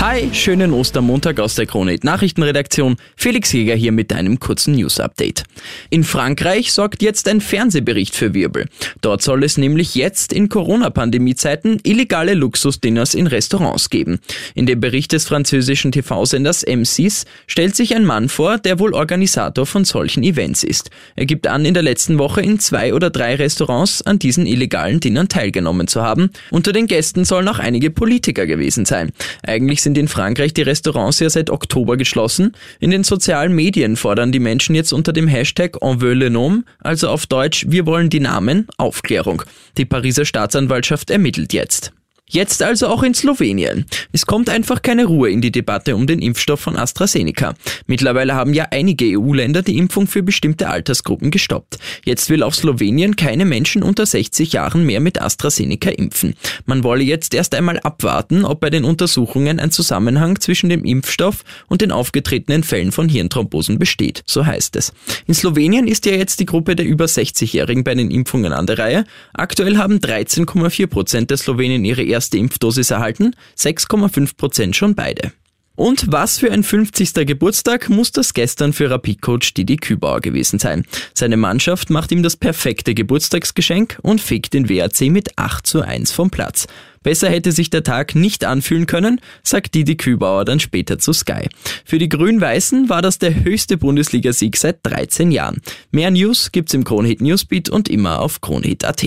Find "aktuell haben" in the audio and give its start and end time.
69.32-69.96